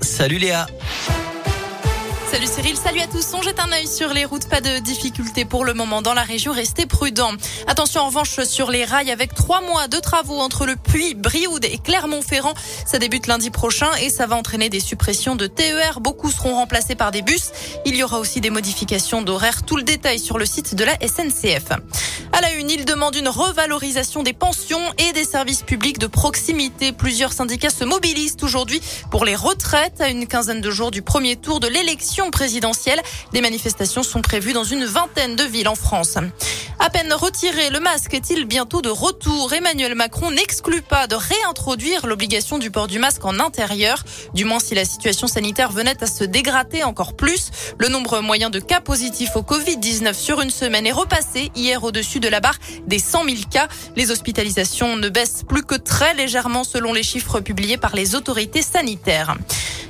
Salut 0.00 0.38
Léa. 0.38 0.66
Salut 2.30 2.48
Cyril, 2.48 2.76
salut 2.76 3.00
à 3.00 3.06
tous. 3.06 3.32
On 3.34 3.40
jette 3.40 3.60
un 3.60 3.72
œil 3.72 3.86
sur 3.86 4.12
les 4.12 4.24
routes. 4.24 4.48
Pas 4.48 4.60
de 4.60 4.80
difficultés 4.80 5.44
pour 5.44 5.64
le 5.64 5.74
moment 5.74 6.02
dans 6.02 6.12
la 6.12 6.22
région. 6.22 6.52
Restez 6.52 6.84
prudents. 6.84 7.32
Attention 7.66 8.02
en 8.02 8.08
revanche 8.08 8.40
sur 8.42 8.70
les 8.70 8.84
rails 8.84 9.10
avec 9.10 9.32
trois 9.32 9.60
mois 9.60 9.88
de 9.88 9.98
travaux 9.98 10.38
entre 10.40 10.66
le 10.66 10.76
Puy, 10.76 11.14
Brioude 11.14 11.64
et 11.64 11.78
Clermont-Ferrand. 11.78 12.52
Ça 12.84 12.98
débute 12.98 13.26
lundi 13.26 13.50
prochain 13.50 13.90
et 14.02 14.10
ça 14.10 14.26
va 14.26 14.36
entraîner 14.36 14.68
des 14.68 14.80
suppressions 14.80 15.36
de 15.36 15.46
TER. 15.46 16.00
Beaucoup 16.00 16.30
seront 16.30 16.56
remplacés 16.56 16.96
par 16.96 17.10
des 17.10 17.22
bus. 17.22 17.52
Il 17.86 17.96
y 17.96 18.02
aura 18.02 18.18
aussi 18.18 18.40
des 18.40 18.50
modifications 18.50 19.22
d'horaires. 19.22 19.62
Tout 19.62 19.76
le 19.76 19.84
détail 19.84 20.18
sur 20.18 20.36
le 20.36 20.46
site 20.46 20.74
de 20.74 20.84
la 20.84 20.94
SNCF. 20.94 21.70
À 22.36 22.42
la 22.42 22.52
une, 22.52 22.68
il 22.68 22.84
demande 22.84 23.16
une 23.16 23.30
revalorisation 23.30 24.22
des 24.22 24.34
pensions 24.34 24.82
et 24.98 25.14
des 25.14 25.24
services 25.24 25.62
publics 25.62 25.98
de 25.98 26.06
proximité. 26.06 26.92
Plusieurs 26.92 27.32
syndicats 27.32 27.70
se 27.70 27.82
mobilisent 27.82 28.36
aujourd'hui 28.42 28.82
pour 29.10 29.24
les 29.24 29.34
retraites 29.34 30.02
à 30.02 30.10
une 30.10 30.26
quinzaine 30.26 30.60
de 30.60 30.70
jours 30.70 30.90
du 30.90 31.00
premier 31.00 31.36
tour 31.36 31.60
de 31.60 31.66
l'élection 31.66 32.30
présidentielle. 32.30 33.00
Des 33.32 33.40
manifestations 33.40 34.02
sont 34.02 34.20
prévues 34.20 34.52
dans 34.52 34.64
une 34.64 34.84
vingtaine 34.84 35.34
de 35.34 35.44
villes 35.44 35.68
en 35.68 35.76
France. 35.76 36.18
À 36.86 36.88
peine 36.88 37.12
retiré, 37.12 37.70
le 37.70 37.80
masque 37.80 38.14
est-il 38.14 38.44
bientôt 38.44 38.80
de 38.80 38.88
retour 38.88 39.52
Emmanuel 39.52 39.96
Macron 39.96 40.30
n'exclut 40.30 40.82
pas 40.82 41.08
de 41.08 41.16
réintroduire 41.16 42.06
l'obligation 42.06 42.58
du 42.58 42.70
port 42.70 42.86
du 42.86 43.00
masque 43.00 43.24
en 43.24 43.40
intérieur, 43.40 44.04
du 44.34 44.44
moins 44.44 44.60
si 44.60 44.76
la 44.76 44.84
situation 44.84 45.26
sanitaire 45.26 45.72
venait 45.72 46.00
à 46.00 46.06
se 46.06 46.22
dégrader 46.22 46.84
encore 46.84 47.14
plus. 47.16 47.50
Le 47.78 47.88
nombre 47.88 48.20
moyen 48.20 48.50
de 48.50 48.60
cas 48.60 48.80
positifs 48.80 49.34
au 49.34 49.42
Covid-19 49.42 50.14
sur 50.14 50.40
une 50.40 50.50
semaine 50.50 50.86
est 50.86 50.92
repassé 50.92 51.50
hier 51.56 51.82
au-dessus 51.82 52.20
de 52.20 52.28
la 52.28 52.38
barre 52.38 52.58
des 52.86 53.00
100 53.00 53.24
000 53.24 53.36
cas. 53.50 53.66
Les 53.96 54.12
hospitalisations 54.12 54.96
ne 54.96 55.08
baissent 55.08 55.42
plus 55.42 55.64
que 55.64 55.74
très 55.74 56.14
légèrement 56.14 56.62
selon 56.62 56.92
les 56.92 57.02
chiffres 57.02 57.40
publiés 57.40 57.78
par 57.78 57.96
les 57.96 58.14
autorités 58.14 58.62
sanitaires. 58.62 59.34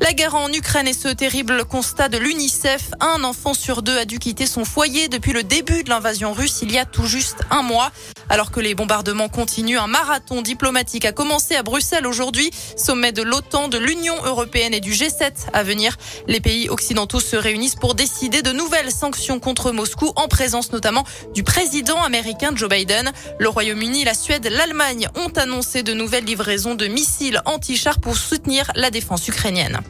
La 0.00 0.12
guerre 0.12 0.36
en 0.36 0.52
Ukraine 0.52 0.86
et 0.86 0.92
ce 0.92 1.08
terrible 1.08 1.64
constat 1.64 2.08
de 2.08 2.18
l'UNICEF, 2.18 2.90
un 3.00 3.24
enfant 3.24 3.52
sur 3.52 3.82
deux 3.82 3.98
a 3.98 4.04
dû 4.04 4.18
quitter 4.18 4.46
son 4.46 4.64
foyer 4.64 5.08
depuis 5.08 5.32
le 5.32 5.42
début 5.42 5.82
de 5.82 5.90
l'invasion 5.90 6.32
russe 6.32 6.60
il 6.62 6.72
y 6.72 6.78
a 6.78 6.84
tout 6.84 7.06
juste 7.06 7.42
un 7.50 7.62
mois. 7.62 7.90
Alors 8.28 8.50
que 8.50 8.60
les 8.60 8.74
bombardements 8.74 9.28
continuent, 9.28 9.78
un 9.78 9.86
marathon 9.86 10.42
diplomatique 10.42 11.04
a 11.04 11.12
commencé 11.12 11.56
à 11.56 11.62
Bruxelles 11.62 12.06
aujourd'hui, 12.06 12.50
sommet 12.76 13.12
de 13.12 13.22
l'OTAN, 13.22 13.68
de 13.68 13.78
l'Union 13.78 14.14
européenne 14.24 14.72
et 14.72 14.80
du 14.80 14.92
G7 14.92 15.48
à 15.52 15.62
venir. 15.62 15.96
Les 16.26 16.40
pays 16.40 16.68
occidentaux 16.68 17.20
se 17.20 17.36
réunissent 17.36 17.76
pour 17.76 17.94
décider 17.94 18.42
de 18.42 18.52
nouvelles 18.52 18.92
sanctions 18.92 19.40
contre 19.40 19.72
Moscou 19.72 20.12
en 20.16 20.28
présence 20.28 20.72
notamment 20.72 21.04
du 21.34 21.42
président 21.42 22.02
américain 22.02 22.52
Joe 22.54 22.68
Biden. 22.68 23.10
Le 23.38 23.48
Royaume-Uni, 23.48 24.04
la 24.04 24.14
Suède, 24.14 24.48
l'Allemagne 24.50 25.08
ont 25.16 25.32
annoncé 25.36 25.82
de 25.82 25.92
nouvelles 25.92 26.24
livraisons 26.24 26.74
de 26.74 26.86
missiles 26.86 27.42
anti-chars 27.46 28.00
pour 28.00 28.16
soutenir 28.16 28.70
la 28.74 28.90
défense 28.90 29.26
ukrainienne. 29.26 29.80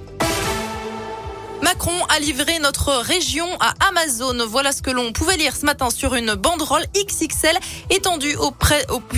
Macron 1.69 2.03
a 2.09 2.19
livré 2.19 2.59
notre 2.61 2.95
région 2.95 3.47
à 3.61 3.75
Amazon. 3.91 4.47
Voilà 4.47 4.73
ce 4.73 4.81
que 4.81 4.91
l'on 4.91 5.13
pouvait 5.13 5.37
lire 5.37 5.55
ce 5.55 5.67
matin 5.67 5.91
sur 5.91 6.15
une 6.15 6.35
banderole 6.35 6.87
XXL 6.97 7.59
étendue 7.91 8.37
au, 8.37 8.55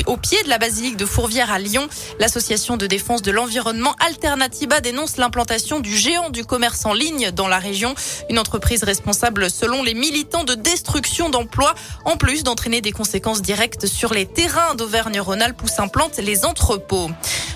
au, 0.06 0.16
pied 0.16 0.42
de 0.42 0.48
la 0.48 0.58
basilique 0.58 0.96
de 0.96 1.06
Fourvière 1.06 1.52
à 1.52 1.60
Lyon. 1.60 1.86
L'association 2.18 2.76
de 2.76 2.88
défense 2.88 3.22
de 3.22 3.30
l'environnement 3.30 3.94
Alternativa 4.04 4.80
dénonce 4.80 5.16
l'implantation 5.16 5.78
du 5.78 5.96
géant 5.96 6.30
du 6.30 6.44
commerce 6.44 6.84
en 6.86 6.92
ligne 6.92 7.30
dans 7.30 7.46
la 7.46 7.60
région. 7.60 7.94
Une 8.28 8.40
entreprise 8.40 8.82
responsable 8.82 9.48
selon 9.48 9.84
les 9.84 9.94
militants 9.94 10.42
de 10.42 10.54
destruction 10.56 11.28
d'emplois, 11.28 11.76
en 12.04 12.16
plus 12.16 12.42
d'entraîner 12.42 12.80
des 12.80 12.90
conséquences 12.90 13.42
directes 13.42 13.86
sur 13.86 14.12
les 14.12 14.26
terrains 14.26 14.74
d'Auvergne-Rhône-Alpes 14.74 15.62
où 15.62 15.68
s'implantent 15.68 16.18
les 16.18 16.44
entrepôts. 16.44 17.10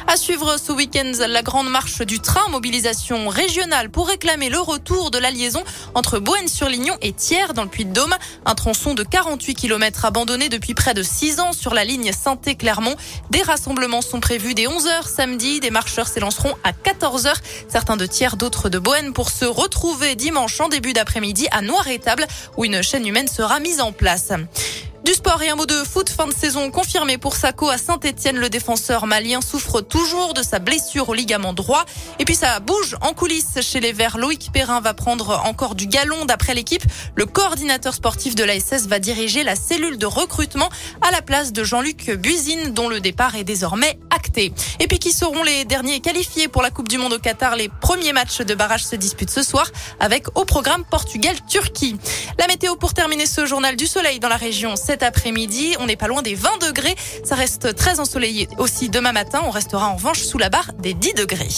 À 0.07 0.17
suivre 0.17 0.59
ce 0.59 0.71
week-end, 0.71 1.11
la 1.27 1.43
grande 1.43 1.69
marche 1.71 2.03
du 2.03 2.21
train, 2.21 2.47
mobilisation 2.51 3.29
régionale 3.29 3.91
pour 3.91 4.07
réclamer 4.07 4.51
le 4.51 4.61
retour 4.61 4.84
de 4.85 5.19
la 5.19 5.31
liaison 5.31 5.65
entre 5.95 6.19
Boenne-sur-Lignon 6.19 6.97
et 7.01 7.13
Thiers 7.13 7.55
dans 7.55 7.63
le 7.63 7.71
Puy-de-Dôme. 7.71 8.15
Un 8.45 8.55
tronçon 8.55 8.93
de 8.93 9.03
48 9.03 9.55
km 9.55 10.05
abandonné 10.05 10.51
depuis 10.51 10.75
près 10.75 10.93
de 10.93 11.03
6 11.03 11.41
ans 11.41 11.53
sur 11.53 11.73
la 11.73 11.85
ligne 11.85 12.13
Saint-Clermont. 12.13 12.95
Des 13.31 13.41
rassemblements 13.43 14.03
sont 14.03 14.21
prévus 14.21 14.53
dès 14.53 14.67
11h 14.67 15.09
samedi. 15.09 15.61
Des 15.61 15.71
marcheurs 15.71 16.07
s'élanceront 16.07 16.55
à 16.65 16.73
14h. 16.73 17.35
Certains 17.69 17.97
de 17.97 18.05
Thiers, 18.05 18.37
d'autres 18.37 18.69
de 18.69 18.79
Boenne 18.79 19.15
pour 19.15 19.31
se 19.31 19.47
retrouver 19.47 20.17
dimanche 20.17 20.61
en 20.61 20.69
début 20.69 20.93
d'après-midi 20.93 21.47
à 21.51 21.63
Noir-Étable 21.63 22.27
où 22.59 22.67
une 22.67 22.83
chaîne 22.83 23.07
humaine 23.07 23.29
sera 23.29 23.61
mise 23.61 23.81
en 23.81 23.93
place. 23.93 24.33
Du 25.05 25.13
sport 25.13 25.43
et 25.43 25.51
un 25.51 25.55
mot 25.55 25.67
de 25.67 25.85
foot, 25.85 26.09
fin 26.09 26.27
de 26.27 26.33
saison 26.33 26.71
confirmé 26.71 27.19
pour 27.19 27.37
Sako 27.37 27.69
à 27.69 27.77
Saint-Etienne. 27.77 28.39
Le 28.39 28.49
défenseur 28.49 29.05
malien 29.05 29.43
souffre 29.43 29.83
toujours 29.83 30.33
de 30.33 30.43
sa 30.43 30.61
blessure 30.61 31.11
au 31.11 31.13
ligament 31.13 31.53
droit. 31.53 31.85
Et 32.19 32.25
puis 32.25 32.35
ça 32.35 32.59
bouge 32.61 32.97
en 33.03 33.13
coulisses 33.13 33.61
chez 33.61 33.81
les 33.81 33.93
Verts. 33.93 34.17
Loïc 34.17 34.49
Perrin 34.51 34.81
va 34.81 34.95
prendre 34.95 35.43
encore 35.45 35.75
du 35.75 35.89
galon 35.89 36.25
d'après 36.25 36.55
l'équipe. 36.55 36.83
Le 37.17 37.27
coordinateur 37.27 37.93
sportif 37.93 38.35
de 38.35 38.45
l'ASS 38.45 38.87
va 38.87 38.99
diriger 38.99 39.45
la 39.45 39.57
cellule 39.57 39.99
de 39.99 40.07
recrutement 40.07 40.71
à 41.03 41.11
la 41.11 41.21
place 41.21 41.53
de 41.53 41.65
Jean-Luc 41.65 42.11
Buisine 42.13 42.73
dont 42.73 42.89
le 42.89 43.01
départ 43.01 43.35
est 43.35 43.45
désormais 43.45 43.99
acté. 44.09 44.55
Et 44.81 44.87
puis 44.87 44.99
qui 44.99 45.13
seront 45.13 45.43
les 45.43 45.67
derniers 45.67 46.01
qualifiés 46.01 46.49
pour 46.49 46.63
la 46.63 46.71
Coupe 46.71 46.89
du 46.89 46.97
Monde 46.97 47.13
au 47.13 47.19
Qatar? 47.19 47.57
Les 47.57 47.69
premiers 47.69 48.15
matchs 48.15 48.39
de 48.39 48.55
barrage 48.55 48.87
se 48.87 48.97
disputent 48.97 49.29
ce 49.29 49.43
soir 49.43 49.67
avec 50.01 50.35
au 50.35 50.47
programme 50.47 50.83
Portugal-Turquie. 50.91 51.97
La 52.39 52.47
météo 52.47 52.77
pour 52.77 52.95
terminer 52.95 53.27
ce 53.27 53.45
journal 53.45 53.77
du 53.77 53.87
soleil 53.87 54.19
dans 54.19 54.31
la 54.31 54.39
région 54.39 54.77
cet 54.95 55.03
après-midi. 55.03 55.75
On 55.81 55.87
n'est 55.87 55.97
pas 55.97 56.07
loin 56.07 56.23
des 56.23 56.37
20 56.37 56.69
degrés. 56.69 56.95
Ça 57.25 57.35
reste 57.35 57.75
très 57.75 57.99
ensoleillé 57.99 58.47
aussi 58.59 58.89
demain 58.89 59.11
matin. 59.11 59.41
On 59.45 59.51
restera 59.51 59.89
en 59.89 59.97
revanche 59.97 60.23
sous 60.23 60.39
la 60.39 60.51
barre 60.51 60.73
des 60.79 60.95
10 60.95 61.15
degrés. 61.15 61.49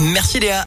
Merci 0.00 0.40
Léa. 0.40 0.62